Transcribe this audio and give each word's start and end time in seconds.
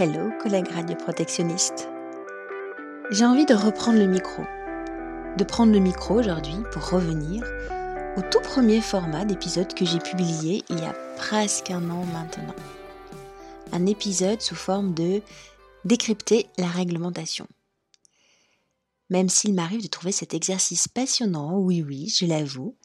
Hello 0.00 0.30
collègues 0.40 0.68
radioprotectionnistes. 0.68 1.88
J'ai 3.10 3.24
envie 3.24 3.46
de 3.46 3.54
reprendre 3.54 3.98
le 3.98 4.06
micro. 4.06 4.44
De 5.36 5.42
prendre 5.42 5.72
le 5.72 5.80
micro 5.80 6.20
aujourd'hui 6.20 6.54
pour 6.70 6.88
revenir 6.88 7.42
au 8.16 8.22
tout 8.22 8.38
premier 8.42 8.80
format 8.80 9.24
d'épisode 9.24 9.74
que 9.74 9.84
j'ai 9.84 9.98
publié 9.98 10.62
il 10.70 10.78
y 10.78 10.84
a 10.84 10.92
presque 11.16 11.72
un 11.72 11.90
an 11.90 12.04
maintenant. 12.12 12.54
Un 13.72 13.86
épisode 13.86 14.40
sous 14.40 14.54
forme 14.54 14.94
de 14.94 15.20
décrypter 15.84 16.46
la 16.58 16.68
réglementation. 16.68 17.48
Même 19.10 19.28
s'il 19.28 19.52
m'arrive 19.52 19.82
de 19.82 19.88
trouver 19.88 20.12
cet 20.12 20.32
exercice 20.32 20.86
passionnant, 20.86 21.58
oui 21.58 21.82
oui, 21.82 22.08
je 22.08 22.24
l'avoue, 22.24 22.76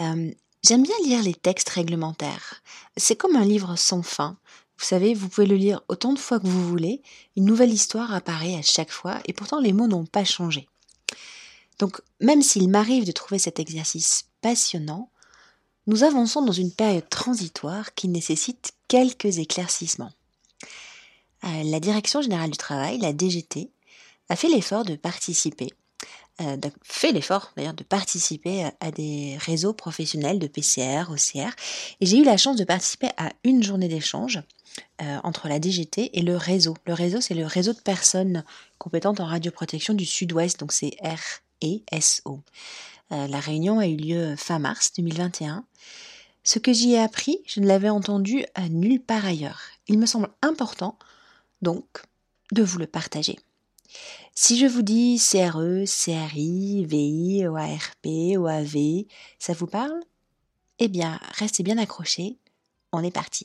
euh, 0.00 0.32
j'aime 0.64 0.82
bien 0.82 0.96
lire 1.04 1.22
les 1.22 1.34
textes 1.34 1.68
réglementaires. 1.68 2.60
C'est 2.96 3.14
comme 3.14 3.36
un 3.36 3.44
livre 3.44 3.76
sans 3.76 4.02
fin 4.02 4.36
vous 4.80 4.86
savez, 4.86 5.12
vous 5.12 5.28
pouvez 5.28 5.46
le 5.46 5.56
lire 5.56 5.82
autant 5.88 6.14
de 6.14 6.18
fois 6.18 6.40
que 6.40 6.46
vous 6.46 6.66
voulez, 6.66 7.02
une 7.36 7.44
nouvelle 7.44 7.70
histoire 7.70 8.14
apparaît 8.14 8.56
à 8.56 8.62
chaque 8.62 8.90
fois 8.90 9.20
et 9.26 9.34
pourtant 9.34 9.60
les 9.60 9.74
mots 9.74 9.86
n'ont 9.86 10.06
pas 10.06 10.24
changé. 10.24 10.68
Donc 11.78 12.00
même 12.18 12.40
s'il 12.40 12.70
m'arrive 12.70 13.04
de 13.04 13.12
trouver 13.12 13.38
cet 13.38 13.60
exercice 13.60 14.24
passionnant, 14.40 15.10
nous 15.86 16.02
avançons 16.02 16.40
dans 16.40 16.52
une 16.52 16.72
période 16.72 17.08
transitoire 17.10 17.94
qui 17.94 18.08
nécessite 18.08 18.72
quelques 18.88 19.38
éclaircissements. 19.38 20.12
Euh, 21.44 21.62
la 21.64 21.80
Direction 21.80 22.22
générale 22.22 22.50
du 22.50 22.56
travail, 22.58 22.98
la 22.98 23.12
DGT, 23.12 23.70
a 24.30 24.36
fait 24.36 24.48
l'effort 24.48 24.84
de 24.84 24.96
participer, 24.96 25.68
euh, 26.40 26.56
fait 26.82 27.12
l'effort 27.12 27.52
d'ailleurs 27.54 27.74
de 27.74 27.84
participer 27.84 28.64
à, 28.64 28.72
à, 28.80 28.90
des 28.90 29.36
réseaux 29.40 29.74
professionnels 29.74 30.38
de 30.38 30.46
PCR, 30.46 31.10
OCR, 31.10 31.54
et 32.00 32.06
j'ai 32.06 32.16
eu 32.16 32.24
la 32.24 32.38
chance 32.38 32.56
de 32.56 32.64
participer 32.64 33.08
à 33.18 33.30
une 33.44 33.62
journée 33.62 33.88
d'échange 33.88 34.40
euh, 35.02 35.18
entre 35.24 35.48
la 35.48 35.58
DGT 35.58 36.18
et 36.18 36.22
le 36.22 36.36
réseau. 36.36 36.76
Le 36.86 36.94
réseau, 36.94 37.20
c'est 37.20 37.34
le 37.34 37.46
réseau 37.46 37.72
de 37.72 37.80
personnes 37.80 38.44
compétentes 38.78 39.20
en 39.20 39.26
radioprotection 39.26 39.94
du 39.94 40.04
Sud-Ouest, 40.04 40.60
donc 40.60 40.72
c'est 40.72 40.96
R-E-S-O. 41.02 42.40
Euh, 43.12 43.26
la 43.26 43.40
réunion 43.40 43.78
a 43.78 43.86
eu 43.86 43.96
lieu 43.96 44.36
fin 44.36 44.58
mars 44.58 44.92
2021. 44.96 45.64
Ce 46.44 46.58
que 46.58 46.72
j'y 46.72 46.92
ai 46.92 46.98
appris, 46.98 47.40
je 47.46 47.60
ne 47.60 47.66
l'avais 47.66 47.90
entendu 47.90 48.44
nulle 48.70 49.00
part 49.00 49.26
ailleurs. 49.26 49.60
Il 49.88 49.98
me 49.98 50.06
semble 50.06 50.30
important, 50.42 50.98
donc, 51.62 51.84
de 52.52 52.62
vous 52.62 52.78
le 52.78 52.86
partager. 52.86 53.38
Si 54.34 54.58
je 54.58 54.66
vous 54.66 54.82
dis 54.82 55.18
CRE, 55.18 55.84
CRI, 55.84 56.86
VI, 56.86 57.46
OARP, 57.46 58.06
OAV, 58.36 59.04
ça 59.38 59.52
vous 59.52 59.66
parle? 59.66 60.00
Eh 60.78 60.88
bien, 60.88 61.20
restez 61.36 61.62
bien 61.62 61.76
accrochés, 61.76 62.38
on 62.92 63.02
est 63.02 63.10
parti. 63.10 63.44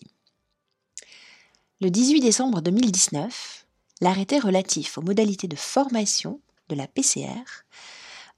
Le 1.81 1.89
18 1.89 2.21
décembre 2.21 2.61
2019, 2.61 3.67
l'arrêté 3.99 4.39
relatif 4.39 4.97
aux 4.97 5.01
modalités 5.01 5.49
de 5.49 5.57
formation 5.57 6.39
de 6.69 6.75
la 6.75 6.87
PCR 6.87 7.65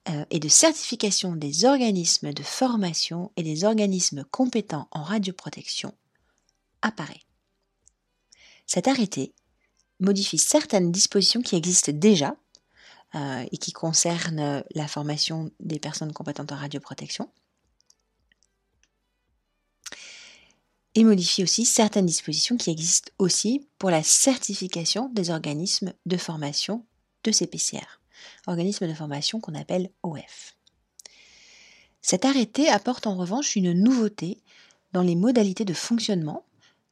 euh, 0.10 0.26
et 0.32 0.40
de 0.40 0.48
certification 0.48 1.36
des 1.36 1.66
organismes 1.66 2.34
de 2.34 2.42
formation 2.42 3.32
et 3.38 3.44
des 3.44 3.64
organismes 3.64 4.24
compétents 4.32 4.88
en 4.90 5.04
radioprotection 5.04 5.94
apparaît. 6.82 7.22
Cet 8.66 8.88
arrêté 8.88 9.36
modifie 10.00 10.40
certaines 10.40 10.92
dispositions 10.92 11.44
qui 11.44 11.56
existent 11.56 11.92
déjà 11.94 12.36
euh, 13.14 13.46
et 13.52 13.58
qui 13.60 13.72
concernent 13.72 14.64
la 14.74 14.88
formation 14.88 15.52
des 15.60 15.78
personnes 15.78 16.12
compétentes 16.12 16.52
en 16.54 16.58
radioprotection, 16.58 17.30
et 20.98 21.04
modifie 21.04 21.44
aussi 21.44 21.64
certaines 21.64 22.08
dispositions 22.08 22.58
qui 22.58 22.72
existent 22.72 23.12
aussi 23.20 23.68
pour 23.78 23.92
la 23.92 24.02
certification 24.02 25.12
des 25.14 25.30
organismes 25.30 25.94
de 26.08 26.18
formation 26.18 26.88
de 27.24 27.32
ces 27.32 27.46
PCR, 27.46 28.02
organismes 28.48 28.88
de 28.88 28.96
formation 28.96 29.40
qu'on 29.40 29.54
appelle 29.54 29.92
OF. 30.02 30.58
Cet 32.02 32.26
arrêté 32.26 32.68
apporte 32.68 33.06
en 33.06 33.16
revanche 33.16 33.56
une 33.56 33.74
nouveauté 33.74 34.42
dans 34.92 35.04
les 35.04 35.16
modalités 35.16 35.66
de 35.66 35.74
fonctionnement 35.76 36.47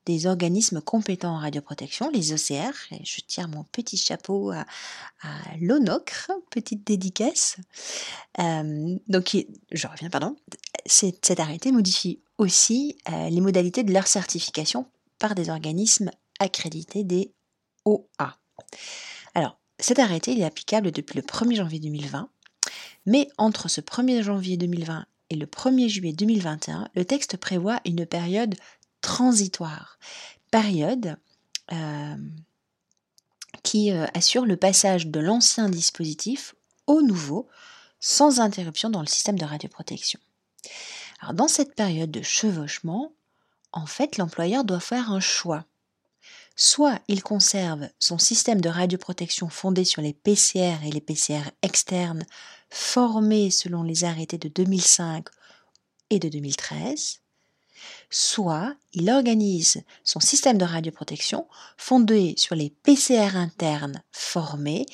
des 0.06 0.28
organismes 0.28 0.82
compétents 0.82 1.36
en 1.36 1.40
radioprotection, 1.40 2.10
les 2.12 2.34
OCR, 2.34 2.74
et 2.92 3.04
je 3.04 3.22
tire 3.22 3.48
mon 3.48 3.64
petit 3.64 3.98
chapeau 3.98 4.52
à, 4.52 4.66
l'ONOCRE, 5.60 6.32
petite 6.52 6.86
dédicace. 6.86 7.58
Euh, 8.40 8.98
donc, 9.08 9.36
je 9.72 9.88
reviens, 9.88 10.10
pardon. 10.10 10.36
Cet 10.86 11.40
arrêté 11.40 11.72
modifie 11.72 12.22
aussi 12.38 12.98
euh, 13.10 13.30
les 13.30 13.42
modalités 13.42 13.84
de 13.84 13.94
leur 13.94 14.08
certification 14.08 14.86
par 15.18 15.34
des 15.34 15.50
organismes 15.50 16.12
accrédités 16.40 17.04
des 17.04 17.34
OA. 17.86 18.38
Alors, 19.34 19.58
cet 19.80 20.00
arrêté 20.00 20.38
est 20.38 20.44
applicable 20.44 20.92
depuis 20.92 21.18
le 21.18 21.24
1er 21.24 21.56
janvier 21.56 21.80
2020, 21.80 22.30
mais 23.06 23.28
entre 23.38 23.68
ce 23.68 23.82
1er 23.82 24.22
janvier 24.22 24.58
2020 24.58 25.06
et 25.30 25.36
le 25.36 25.46
1er 25.46 25.90
juillet 25.90 26.14
2021, 26.14 26.90
le 26.96 27.06
texte 27.06 27.38
prévoit 27.38 27.80
une 27.86 28.06
période 28.06 28.56
transitoire, 29.06 30.00
période 30.50 31.16
euh, 31.72 32.16
qui 33.62 33.92
euh, 33.92 34.08
assure 34.16 34.48
le 34.48 34.58
passage 34.58 35.06
de 35.06 35.20
l'ancien 35.20 35.70
dispositif 35.70 36.56
au 36.88 37.04
nouveau 37.04 37.48
sans 38.00 38.40
interruption 38.40 38.90
dans 38.90 39.02
le 39.02 39.08
système 39.08 39.38
de 39.38 39.46
radioprotection. 39.46 40.20
Alors 41.22 41.36
dans 41.36 41.48
cette 41.48 41.76
période 41.76 42.10
de 42.10 42.24
chevauchement, 42.24 43.14
en 43.74 43.86
fait, 43.86 44.18
l'employeur 44.18 44.64
doit 44.64 44.80
faire 44.80 45.12
un 45.12 45.20
choix. 45.20 45.66
Soit 46.56 47.00
il 47.08 47.22
conserve 47.22 47.88
son 48.00 48.18
système 48.18 48.62
de 48.62 48.70
radioprotection 48.70 49.50
fondé 49.50 49.86
sur 49.86 50.02
les 50.02 50.14
PCR 50.14 50.78
et 50.84 50.92
les 50.92 51.02
PCR 51.02 51.44
externes 51.62 52.26
formés 52.72 53.52
selon 53.52 53.84
les 53.84 54.04
arrêtés 54.04 54.40
de 54.40 54.50
2005 54.50 55.28
et 56.10 56.18
de 56.18 56.28
2013, 56.28 57.20
soit 58.10 58.76
il 58.94 59.10
organise 59.10 59.84
son 60.04 60.20
système 60.20 60.58
de 60.58 60.66
radioprotection 60.66 61.48
fondé 61.78 62.34
sur 62.38 62.56
les 62.56 62.70
PCR 62.70 63.36
internes 63.36 64.02
formés 64.12 64.86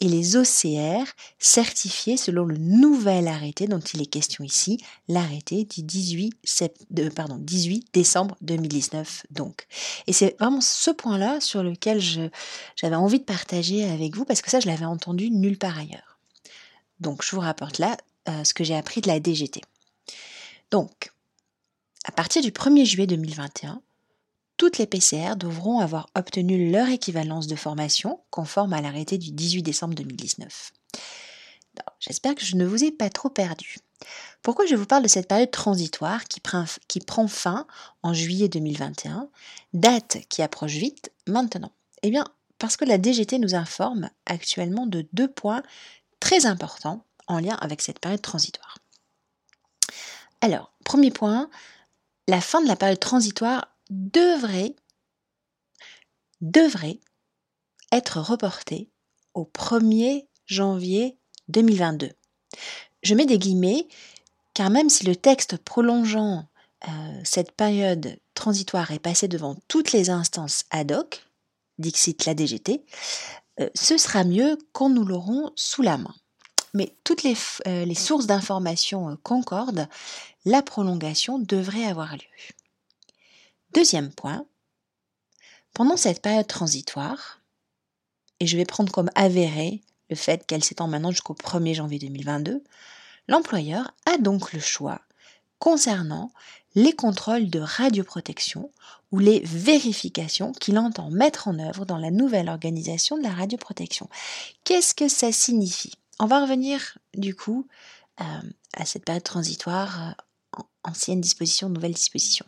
et 0.00 0.08
les 0.08 0.36
OCR 0.36 1.04
certifiés 1.38 2.16
selon 2.16 2.44
le 2.44 2.56
nouvel 2.56 3.28
arrêté 3.28 3.66
dont 3.66 3.80
il 3.80 4.02
est 4.02 4.06
question 4.06 4.44
ici, 4.44 4.78
l'arrêté 5.08 5.64
du 5.64 5.82
18, 5.82 6.34
pardon, 7.14 7.36
18 7.38 7.88
décembre 7.92 8.36
2019 8.40 9.26
donc. 9.30 9.66
Et 10.06 10.12
c'est 10.12 10.36
vraiment 10.38 10.60
ce 10.60 10.90
point-là 10.90 11.40
sur 11.40 11.62
lequel 11.62 12.00
j'avais 12.76 12.96
envie 12.96 13.20
de 13.20 13.24
partager 13.24 13.84
avec 13.84 14.16
vous 14.16 14.24
parce 14.24 14.42
que 14.42 14.50
ça 14.50 14.60
je 14.60 14.66
l'avais 14.66 14.84
entendu 14.84 15.30
nulle 15.30 15.58
part 15.58 15.78
ailleurs. 15.78 16.18
Donc 17.00 17.24
je 17.24 17.34
vous 17.34 17.40
rapporte 17.40 17.78
là 17.78 17.96
euh, 18.28 18.44
ce 18.44 18.54
que 18.54 18.64
j'ai 18.64 18.76
appris 18.76 19.00
de 19.00 19.08
la 19.08 19.18
DGT. 19.18 19.62
Donc, 20.70 21.10
à 22.04 22.12
partir 22.12 22.42
du 22.42 22.50
1er 22.50 22.84
juillet 22.84 23.06
2021, 23.06 23.82
toutes 24.56 24.78
les 24.78 24.86
PCR 24.86 25.36
devront 25.36 25.80
avoir 25.80 26.08
obtenu 26.14 26.70
leur 26.70 26.88
équivalence 26.88 27.46
de 27.46 27.56
formation 27.56 28.20
conforme 28.30 28.72
à 28.72 28.80
l'arrêté 28.80 29.16
du 29.18 29.30
18 29.30 29.62
décembre 29.62 29.94
2019. 29.94 30.72
J'espère 31.98 32.34
que 32.34 32.44
je 32.44 32.56
ne 32.56 32.66
vous 32.66 32.84
ai 32.84 32.90
pas 32.90 33.10
trop 33.10 33.30
perdu. 33.30 33.76
Pourquoi 34.42 34.66
je 34.66 34.74
vous 34.74 34.86
parle 34.86 35.02
de 35.02 35.08
cette 35.08 35.28
période 35.28 35.50
transitoire 35.50 36.24
qui 36.24 36.40
prend, 36.40 36.64
qui 36.88 37.00
prend 37.00 37.28
fin 37.28 37.66
en 38.02 38.14
juillet 38.14 38.48
2021, 38.48 39.28
date 39.74 40.18
qui 40.28 40.42
approche 40.42 40.72
vite 40.72 41.12
maintenant? 41.26 41.72
Eh 42.02 42.10
bien, 42.10 42.24
parce 42.58 42.76
que 42.76 42.84
la 42.84 42.98
DGT 42.98 43.38
nous 43.38 43.54
informe 43.54 44.10
actuellement 44.26 44.86
de 44.86 45.06
deux 45.12 45.28
points 45.28 45.62
très 46.20 46.46
importants 46.46 47.04
en 47.26 47.38
lien 47.38 47.56
avec 47.60 47.80
cette 47.82 47.98
période 47.98 48.22
transitoire. 48.22 48.78
Alors, 50.40 50.72
premier 50.84 51.10
point, 51.10 51.50
la 52.30 52.40
fin 52.40 52.62
de 52.62 52.68
la 52.68 52.76
période 52.76 53.00
transitoire 53.00 53.66
devrait, 53.90 54.76
devrait 56.40 57.00
être 57.90 58.20
reportée 58.20 58.88
au 59.34 59.44
1er 59.44 60.28
janvier 60.46 61.18
2022. 61.48 62.12
Je 63.02 63.14
mets 63.16 63.26
des 63.26 63.38
guillemets 63.38 63.88
car 64.54 64.70
même 64.70 64.90
si 64.90 65.04
le 65.04 65.16
texte 65.16 65.56
prolongeant 65.56 66.46
euh, 66.88 67.20
cette 67.24 67.50
période 67.52 68.16
transitoire 68.34 68.92
est 68.92 69.00
passé 69.00 69.26
devant 69.26 69.56
toutes 69.66 69.90
les 69.90 70.08
instances 70.08 70.64
ad 70.70 70.92
hoc, 70.92 71.26
dixit 71.78 72.26
la 72.26 72.34
DGT, 72.34 72.84
euh, 73.58 73.68
ce 73.74 73.98
sera 73.98 74.22
mieux 74.22 74.56
quand 74.72 74.88
nous 74.88 75.04
l'aurons 75.04 75.50
sous 75.56 75.82
la 75.82 75.98
main. 75.98 76.14
Mais 76.74 76.94
toutes 77.04 77.22
les, 77.22 77.36
euh, 77.66 77.94
sources 77.94 78.26
d'informations 78.26 79.18
concordent 79.22 79.88
la 80.44 80.62
prolongation 80.62 81.38
devrait 81.38 81.84
avoir 81.84 82.14
lieu. 82.14 82.54
Deuxième 83.74 84.10
point, 84.10 84.46
pendant 85.74 85.96
cette 85.96 86.22
période 86.22 86.46
transitoire, 86.46 87.40
et 88.40 88.46
je 88.46 88.56
vais 88.56 88.64
prendre 88.64 88.92
comme 88.92 89.10
avéré 89.14 89.82
le 90.08 90.16
fait 90.16 90.46
qu'elle 90.46 90.64
s'étend 90.64 90.88
maintenant 90.88 91.12
jusqu'au 91.12 91.34
1er 91.34 91.74
janvier 91.74 91.98
2022, 91.98 92.62
l'employeur 93.28 93.92
a 94.06 94.18
donc 94.18 94.52
le 94.52 94.60
choix 94.60 95.00
concernant 95.58 96.32
les 96.74 96.92
contrôles 96.92 97.50
de 97.50 97.60
radioprotection 97.60 98.70
ou 99.12 99.18
les 99.18 99.40
vérifications 99.40 100.52
qu'il 100.52 100.78
entend 100.78 101.10
mettre 101.10 101.48
en 101.48 101.58
œuvre 101.58 101.84
dans 101.84 101.98
la 101.98 102.10
nouvelle 102.10 102.48
organisation 102.48 103.18
de 103.18 103.22
la 103.22 103.30
radioprotection. 103.30 104.08
Qu'est-ce 104.64 104.94
que 104.94 105.08
ça 105.08 105.32
signifie? 105.32 105.92
On 106.22 106.26
va 106.26 106.42
revenir 106.42 106.98
du 107.14 107.34
coup 107.34 107.66
euh, 108.20 108.24
à 108.74 108.84
cette 108.84 109.06
période 109.06 109.24
transitoire, 109.24 110.14
euh, 110.58 110.62
ancienne 110.84 111.22
disposition, 111.22 111.70
nouvelle 111.70 111.94
disposition. 111.94 112.44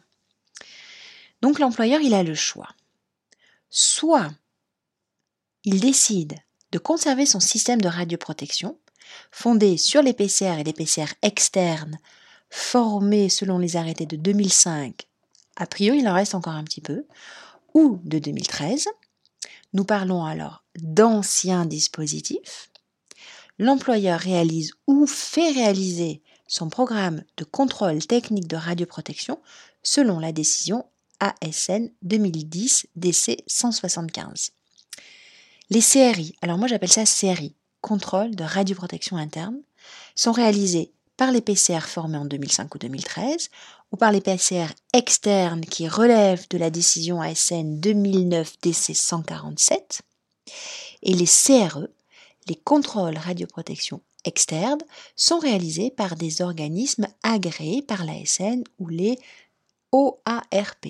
Donc 1.41 1.59
l'employeur, 1.59 2.03
il 2.03 2.13
a 2.13 2.23
le 2.23 2.35
choix. 2.35 2.69
Soit 3.71 4.31
il 5.65 5.81
décide 5.81 6.35
de 6.71 6.79
conserver 6.79 7.25
son 7.25 7.41
système 7.41 7.81
de 7.81 7.89
radioprotection, 7.89 8.79
fondé 9.31 9.79
sur 9.79 10.03
les 10.03 10.13
PCR 10.13 10.59
et 10.61 10.65
les 10.65 10.75
PCR 10.75 11.07
externes 11.23 11.99
formés 12.51 13.31
selon 13.31 13.57
les 13.57 13.77
arrêtés 13.77 14.05
de 14.05 14.17
2005, 14.17 15.09
a 15.57 15.67
priori 15.67 16.01
il 16.01 16.09
en 16.09 16.15
reste 16.15 16.35
encore 16.35 16.53
un 16.53 16.65
petit 16.65 16.83
peu, 16.83 17.07
ou 17.73 17.99
de 18.05 18.19
2013. 18.19 18.89
Nous 19.73 19.85
parlons 19.85 20.27
alors 20.27 20.63
d'anciens 20.77 21.65
dispositifs. 21.65 22.69
L'employeur 23.63 24.19
réalise 24.19 24.73
ou 24.89 25.07
fait 25.07 25.53
réaliser 25.53 26.21
son 26.49 26.69
programme 26.69 27.23
de 27.37 27.45
contrôle 27.45 28.05
technique 28.05 28.49
de 28.49 28.57
radioprotection 28.57 29.39
selon 29.85 30.19
la 30.19 30.33
décision 30.33 30.85
ASN 31.21 31.89
2010 32.03 32.89
DC 32.97 33.37
175. 33.47 34.51
Les 35.71 35.81
CRI, 35.81 36.35
alors 36.43 36.59
moi 36.59 36.67
j'appelle 36.67 36.91
ça 36.91 37.05
CRI, 37.05 37.55
contrôle 37.81 38.35
de 38.35 38.43
radioprotection 38.43 39.17
interne, 39.17 39.61
sont 40.17 40.33
réalisés 40.33 40.91
par 41.17 41.31
les 41.31 41.41
PCR 41.41 41.83
formés 41.83 42.19
en 42.19 42.25
2005 42.25 42.75
ou 42.75 42.79
2013 42.79 43.49
ou 43.93 43.97
par 43.97 44.11
les 44.11 44.21
PCR 44.21 44.75
externes 44.93 45.65
qui 45.65 45.87
relèvent 45.87 46.49
de 46.49 46.59
la 46.59 46.71
décision 46.71 47.21
ASN 47.21 47.79
2009 47.79 48.59
DC 48.61 48.97
147 48.97 50.03
et 51.05 51.15
les 51.15 51.27
CRE, 51.27 51.87
les 52.49 52.57
contrôles 52.57 53.17
radioprotection 53.17 54.01
externes, 54.25 54.83
sont 55.17 55.39
réalisés 55.39 55.91
par 55.91 56.17
des 56.17 56.43
organismes 56.43 57.09
agréés 57.23 57.83
par 57.83 58.05
l'ASN 58.05 58.63
ou 58.79 58.89
les 58.89 59.19
OARP, 59.91 60.87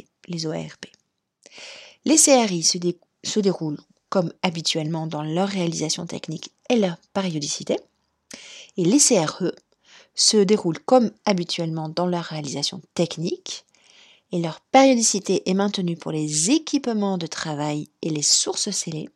les 2.04 2.16
CRI 2.16 2.62
se, 2.62 2.78
se 3.24 3.40
déroulent 3.40 3.80
comme 4.08 4.32
habituellement 4.42 5.06
dans 5.06 5.22
leur 5.22 5.48
réalisation 5.48 6.06
technique 6.06 6.50
et 6.68 6.76
leur 6.76 6.96
périodicité. 7.14 7.78
Et 8.76 8.84
les 8.84 8.98
CRE 8.98 9.52
se 10.14 10.36
déroulent 10.36 10.80
comme 10.80 11.10
habituellement 11.24 11.88
dans 11.88 12.06
leur 12.06 12.24
réalisation 12.24 12.82
technique 12.94 13.64
et 14.30 14.40
leur 14.40 14.60
périodicité 14.60 15.48
est 15.48 15.54
maintenue 15.54 15.96
pour 15.96 16.12
les 16.12 16.50
équipements 16.50 17.18
de 17.18 17.26
travail 17.26 17.88
et 18.02 18.10
les 18.10 18.22
sources 18.22 18.70
scellées. 18.70 19.08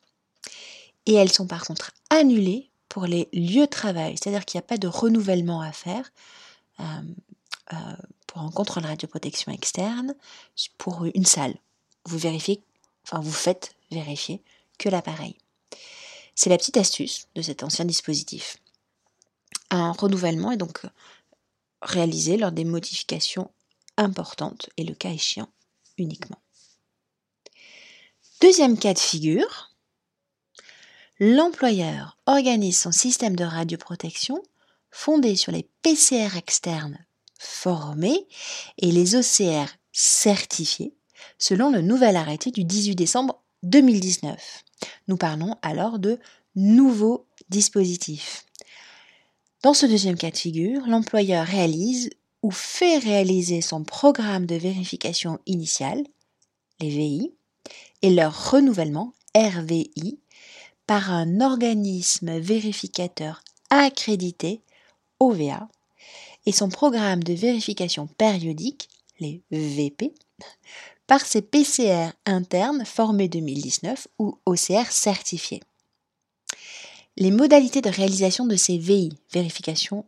Et 1.07 1.15
elles 1.15 1.33
sont 1.33 1.47
par 1.47 1.65
contre 1.65 1.93
annulées 2.11 2.71
pour 2.89 3.07
les 3.07 3.29
lieux 3.33 3.67
de 3.67 3.71
travail, 3.71 4.17
c'est-à-dire 4.17 4.45
qu'il 4.45 4.59
n'y 4.59 4.65
a 4.65 4.69
pas 4.69 4.79
de 4.79 4.89
renouvellement 4.89 5.61
à 5.61 5.73
faire 5.73 6.11
euh, 6.81 6.85
euh, 7.73 7.77
pour 8.27 8.43
un 8.43 8.51
contrôle 8.51 8.85
radioprotection 8.85 9.53
externe 9.53 10.15
pour 10.79 11.05
une 11.15 11.27
salle. 11.27 11.55
Vous 12.05 12.19
vérifiez, 12.19 12.63
enfin 13.05 13.21
vous 13.21 13.33
faites 13.33 13.75
vérifier 13.91 14.43
que 14.79 14.89
l'appareil. 14.89 15.37
C'est 16.35 16.51
la 16.51 16.59
petite 16.59 16.77
astuce 16.77 17.29
de 17.35 17.43
cet 17.43 17.63
ancien 17.63 17.85
dispositif. 17.85 18.59
Un 19.71 19.93
renouvellement 19.93 20.53
est 20.53 20.57
donc 20.57 20.83
réalisé 21.83 22.37
lors 22.37 22.53
des 22.53 22.65
modifications 22.65 23.51
importantes 23.97 24.69
et 24.77 24.85
le 24.85 24.95
cas 24.95 25.11
échéant 25.11 25.49
uniquement. 25.99 26.39
Deuxième 28.41 28.79
cas 28.79 28.93
de 28.93 28.99
figure, 28.99 29.76
l'employeur 31.19 32.19
organise 32.27 32.79
son 32.79 32.93
système 32.93 33.37
de 33.37 33.45
radioprotection 33.45 34.43
fondé 34.91 35.37
sur 35.37 35.53
les 35.53 35.69
PCR 35.83 36.37
externes 36.37 36.99
formés 37.39 38.27
et 38.79 38.91
les 38.91 39.15
OCR 39.15 39.69
certifiés 39.93 40.95
selon 41.39 41.71
le 41.71 41.81
nouvel 41.81 42.17
arrêté 42.17 42.51
du 42.51 42.65
18 42.65 42.95
décembre 42.95 43.43
2019. 43.63 44.65
Nous 45.09 45.17
parlons 45.17 45.57
alors 45.63 45.99
de 45.99 46.19
nouveaux 46.55 47.27
dispositifs. 47.49 48.45
Dans 49.63 49.75
ce 49.75 49.87
deuxième 49.87 50.17
cas 50.17 50.31
de 50.31 50.37
figure, 50.37 50.87
l'employeur 50.87 51.47
réalise 51.47 52.11
ou 52.43 52.51
fait 52.51 52.99
réaliser 52.99 53.61
son 53.61 53.85
programme 53.85 54.47
de 54.47 54.55
vérification 54.55 55.39
initiale, 55.47 56.05
les 56.81 56.91
VI, 56.91 57.35
et 58.03 58.11
leur 58.11 58.51
renouvellement, 58.51 59.15
RVI, 59.35 60.21
par 60.87 61.13
un 61.13 61.41
organisme 61.41 62.39
vérificateur 62.39 63.43
accrédité, 63.71 64.61
OVA, 65.21 65.69
et 66.47 66.53
son 66.53 66.69
programme 66.69 67.25
de 67.25 67.33
vérification 67.33 68.07
périodique, 68.07 68.89
les 69.19 69.43
VP, 69.51 70.15
par 71.07 71.21
ces 71.21 71.43
PCR 71.43 72.11
internes 72.25 72.85
formés 72.85 73.29
2019 73.29 74.09
ou 74.19 74.39
OCR 74.47 74.91
certifiés. 74.91 75.63
Les 77.17 77.31
modalités 77.31 77.81
de 77.81 77.89
réalisation 77.89 78.47
de 78.47 78.57
ces 78.57 78.79
VI, 78.79 79.11
vérification 79.33 80.05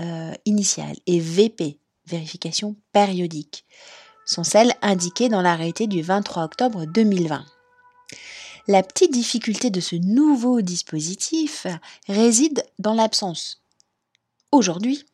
euh, 0.00 0.32
initiale, 0.44 0.96
et 1.06 1.18
VP, 1.18 1.78
vérification 2.06 2.76
périodique, 2.92 3.64
sont 4.24 4.44
celles 4.44 4.72
indiquées 4.80 5.28
dans 5.28 5.42
l'arrêté 5.42 5.86
du 5.86 6.02
23 6.02 6.44
octobre 6.44 6.86
2020. 6.86 7.44
La 8.66 8.82
petite 8.82 9.12
difficulté 9.12 9.68
de 9.68 9.80
ce 9.80 9.94
nouveau 9.94 10.62
dispositif 10.62 11.66
réside 12.08 12.64
dans 12.78 12.94
l'absence, 12.94 13.62
aujourd'hui, 14.52 15.04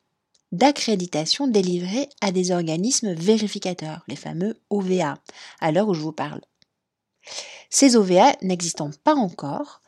d'accréditation 0.52 1.48
délivrée 1.48 2.08
à 2.20 2.30
des 2.30 2.52
organismes 2.52 3.12
vérificateurs, 3.12 4.04
les 4.06 4.14
fameux 4.14 4.56
OVA, 4.70 5.18
à 5.60 5.72
l'heure 5.72 5.88
où 5.88 5.94
je 5.94 6.00
vous 6.00 6.12
parle. 6.12 6.40
Ces 7.70 7.96
OVA 7.96 8.36
n'existant 8.40 8.90
pas 9.02 9.16
encore, 9.16 9.80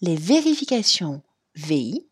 les 0.00 0.16
vérifications 0.16 1.20
VI 1.56 2.06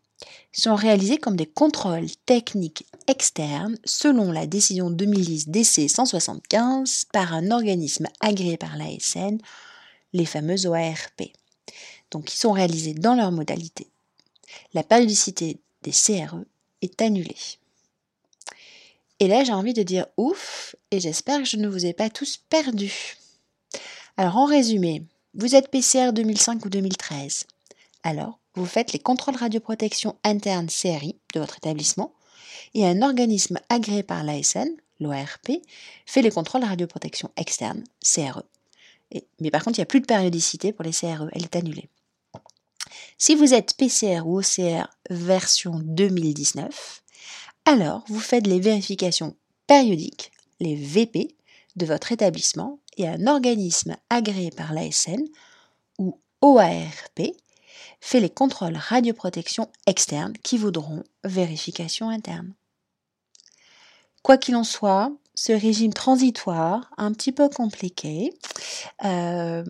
sont 0.52 0.74
réalisées 0.74 1.16
comme 1.16 1.36
des 1.36 1.46
contrôles 1.46 2.10
techniques 2.26 2.86
externes 3.06 3.78
selon 3.86 4.30
la 4.30 4.46
décision 4.46 4.90
2010 4.90 5.48
DC 5.48 5.88
175 5.88 7.06
par 7.14 7.32
un 7.32 7.50
organisme 7.50 8.08
agréé 8.20 8.58
par 8.58 8.76
l'ASN, 8.76 9.38
les 10.12 10.26
fameux 10.26 10.66
OARP. 10.66 11.32
Donc, 12.10 12.32
ils 12.32 12.38
sont 12.38 12.52
réalisés 12.52 12.94
dans 12.94 13.14
leur 13.14 13.32
modalité. 13.32 13.86
La 14.74 14.82
périodicité 14.82 15.58
des 15.82 15.92
CRE 15.92 16.44
est 16.82 17.00
annulée. 17.02 17.36
Et 19.20 19.28
là, 19.28 19.44
j'ai 19.44 19.52
envie 19.52 19.74
de 19.74 19.82
dire 19.82 20.06
ouf, 20.16 20.76
et 20.90 21.00
j'espère 21.00 21.38
que 21.38 21.44
je 21.44 21.56
ne 21.56 21.68
vous 21.68 21.86
ai 21.86 21.92
pas 21.92 22.08
tous 22.08 22.38
perdus. 22.48 23.16
Alors, 24.16 24.36
en 24.36 24.46
résumé, 24.46 25.02
vous 25.34 25.54
êtes 25.54 25.70
PCR 25.70 26.12
2005 26.12 26.64
ou 26.64 26.68
2013. 26.68 27.44
Alors, 28.02 28.38
vous 28.54 28.66
faites 28.66 28.92
les 28.92 28.98
contrôles 28.98 29.36
radioprotection 29.36 30.16
interne 30.24 30.68
CRI 30.68 31.16
de 31.34 31.40
votre 31.40 31.58
établissement 31.58 32.12
et 32.74 32.86
un 32.86 33.02
organisme 33.02 33.58
agréé 33.68 34.02
par 34.02 34.24
l'ASN, 34.24 34.68
l'ORP, 35.00 35.50
fait 36.06 36.22
les 36.22 36.30
contrôles 36.30 36.64
radioprotection 36.64 37.30
externe, 37.36 37.84
CRE. 38.02 38.42
Mais 39.40 39.50
par 39.50 39.64
contre, 39.64 39.78
il 39.78 39.80
n'y 39.80 39.84
a 39.84 39.86
plus 39.86 40.00
de 40.00 40.06
périodicité 40.06 40.72
pour 40.72 40.84
les 40.84 40.92
CRE, 40.92 41.28
elle 41.32 41.44
est 41.44 41.56
annulée. 41.56 41.88
Si 43.16 43.34
vous 43.34 43.54
êtes 43.54 43.74
PCR 43.76 44.22
ou 44.24 44.38
OCR 44.38 44.88
version 45.10 45.80
2019, 45.82 47.02
alors 47.64 48.04
vous 48.08 48.20
faites 48.20 48.46
les 48.46 48.60
vérifications 48.60 49.36
périodiques, 49.66 50.30
les 50.60 50.76
VP, 50.76 51.28
de 51.76 51.86
votre 51.86 52.12
établissement 52.12 52.80
et 52.96 53.08
un 53.08 53.26
organisme 53.26 53.96
agréé 54.10 54.50
par 54.50 54.72
l'ASN 54.72 55.22
ou 55.98 56.20
OARP 56.42 57.20
fait 58.00 58.20
les 58.20 58.30
contrôles 58.30 58.76
radioprotection 58.76 59.70
externes 59.86 60.34
qui 60.42 60.58
voudront 60.58 61.04
vérification 61.24 62.10
interne. 62.10 62.54
Quoi 64.22 64.38
qu'il 64.38 64.56
en 64.56 64.64
soit, 64.64 65.12
ce 65.38 65.52
régime 65.52 65.94
transitoire, 65.94 66.90
un 66.96 67.12
petit 67.12 67.30
peu 67.30 67.48
compliqué, 67.48 68.34
euh, 69.04 69.64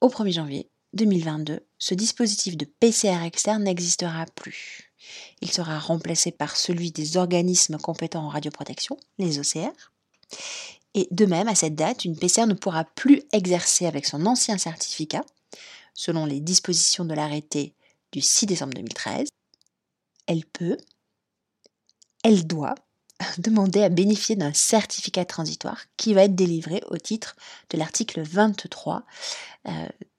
au 0.00 0.08
1er 0.08 0.32
janvier 0.32 0.70
2022, 0.94 1.60
ce 1.76 1.92
dispositif 1.92 2.56
de 2.56 2.64
PCR 2.64 3.22
externe 3.22 3.64
n'existera 3.64 4.24
plus. 4.34 4.94
Il 5.42 5.52
sera 5.52 5.78
remplacé 5.78 6.32
par 6.32 6.56
celui 6.56 6.92
des 6.92 7.18
organismes 7.18 7.76
compétents 7.76 8.24
en 8.24 8.30
radioprotection, 8.30 8.96
les 9.18 9.38
OCR. 9.38 9.92
Et 10.94 11.06
de 11.10 11.26
même, 11.26 11.48
à 11.48 11.54
cette 11.54 11.74
date, 11.74 12.06
une 12.06 12.16
PCR 12.16 12.46
ne 12.46 12.54
pourra 12.54 12.84
plus 12.84 13.22
exercer 13.32 13.84
avec 13.84 14.06
son 14.06 14.24
ancien 14.24 14.56
certificat, 14.56 15.26
selon 15.92 16.24
les 16.24 16.40
dispositions 16.40 17.04
de 17.04 17.12
l'arrêté 17.12 17.74
du 18.12 18.22
6 18.22 18.46
décembre 18.46 18.72
2013. 18.72 19.28
Elle 20.26 20.46
peut, 20.46 20.78
elle 22.24 22.46
doit 22.46 22.76
demander 23.38 23.82
à 23.82 23.88
bénéficier 23.88 24.36
d'un 24.36 24.52
certificat 24.52 25.24
transitoire 25.24 25.84
qui 25.96 26.14
va 26.14 26.24
être 26.24 26.34
délivré 26.34 26.82
au 26.88 26.96
titre 26.96 27.36
de 27.70 27.78
l'article 27.78 28.22
23 28.22 29.04
euh, 29.68 29.70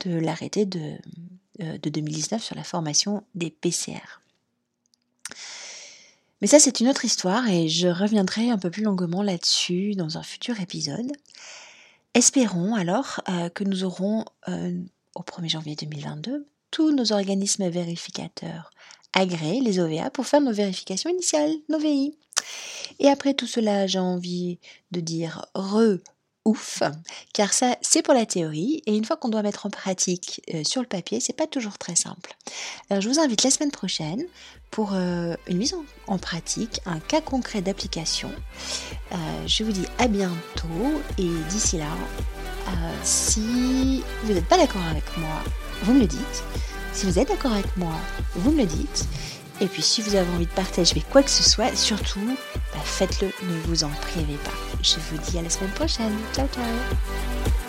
de 0.06 0.20
l'arrêté 0.20 0.66
de, 0.66 0.98
euh, 1.62 1.78
de 1.78 1.90
2019 1.90 2.44
sur 2.44 2.56
la 2.56 2.64
formation 2.64 3.24
des 3.36 3.50
PCR. 3.50 4.22
Mais 6.42 6.48
ça, 6.48 6.60
c'est 6.60 6.80
une 6.80 6.88
autre 6.88 7.06
histoire 7.06 7.48
et 7.50 7.70
je 7.70 7.88
reviendrai 7.88 8.50
un 8.50 8.58
peu 8.58 8.72
plus 8.72 8.84
longuement 8.84 9.22
là-dessus 9.22 9.94
dans 9.94 10.18
un 10.18 10.24
futur 10.24 10.60
épisode. 10.60 11.12
Espérons 12.14 12.76
alors 12.76 13.22
euh, 13.30 13.50
que 13.50 13.64
nous 13.64 13.84
aurons 13.84 14.26
au 14.48 15.22
1er 15.22 15.50
janvier 15.50 15.76
2022 15.76 16.46
tous 16.72 16.92
nos 16.92 17.12
organismes 17.12 17.70
vérificateurs 17.70 18.72
agréés, 19.14 19.60
les 19.60 19.80
OVA, 19.80 20.10
pour 20.10 20.26
faire 20.26 20.42
nos 20.42 20.54
vérifications 20.54 21.10
initiales, 21.10 21.54
nos 21.70 21.80
VI. 21.80 22.18
Et 23.00 23.10
après 23.10 23.34
tout 23.34 23.48
cela, 23.48 23.88
j'ai 23.88 24.00
envie 24.00 24.60
de 24.92 25.00
dire 25.00 25.46
re 25.56 25.98
ouf, 26.46 26.82
car 27.34 27.54
ça 27.54 27.76
c'est 27.82 28.02
pour 28.02 28.14
la 28.14 28.26
théorie 28.26 28.82
et 28.88 28.96
une 28.96 29.06
fois 29.06 29.16
qu'on 29.16 29.30
doit 29.30 29.44
mettre 29.44 29.68
en 29.68 29.70
pratique 29.70 30.42
euh, 30.54 30.64
sur 30.64 30.82
le 30.82 30.88
papier, 30.88 31.20
c'est 31.20 31.36
pas 31.36 31.48
toujours 31.48 31.78
très 31.78 31.96
simple. 31.96 32.36
Alors 32.90 33.02
je 33.02 33.10
vous 33.10 33.20
invite 33.20 33.44
la 33.44 33.52
semaine 33.52 33.72
prochaine 33.72 34.24
pour 34.72 34.94
euh, 34.94 35.36
une 35.48 35.58
mise 35.58 35.76
en, 36.08 36.18
pratique, 36.18 36.82
un 36.86 37.00
cas 37.00 37.22
concret 37.22 37.62
d'application. 37.62 38.32
Euh, 39.12 39.16
je 39.46 39.64
vous 39.64 39.72
dis 39.72 39.86
à 40.00 40.08
bientôt 40.08 40.68
et 41.18 41.30
d'ici 41.50 41.78
là, 41.78 41.92
si 43.04 44.02
vous 44.24 44.34
n'êtes 44.34 44.48
pas 44.48 44.58
d'accord 44.58 44.86
avec 44.90 45.04
moi, 45.18 45.44
vous 45.84 45.94
me 45.94 46.02
le 46.02 46.08
dites. 46.08 46.44
Si 46.94 47.06
vous 47.06 47.20
êtes 47.20 47.28
d'accord 47.28 47.54
avec 47.54 47.76
moi, 47.78 47.94
vous 48.36 48.52
me 48.52 48.60
le 48.60 48.66
dites. 48.66 49.08
Et 49.62 49.68
puis 49.68 49.84
si 49.84 50.02
vous 50.02 50.16
avez 50.16 50.30
envie 50.32 50.48
de 50.48 50.52
partager 50.52 51.02
quoi 51.12 51.22
que 51.22 51.30
ce 51.30 51.44
soit, 51.44 51.76
surtout, 51.76 52.36
bah, 52.74 52.82
faites-le, 52.84 53.28
ne 53.28 53.60
vous 53.68 53.84
en 53.84 53.90
privez 54.02 54.38
pas. 54.44 54.52
Je 54.82 54.96
vous 54.96 55.18
dis 55.30 55.38
à 55.38 55.44
la 55.44 55.50
semaine 55.50 55.72
prochaine. 55.72 56.18
Ciao 56.34 56.48
ciao 56.48 57.61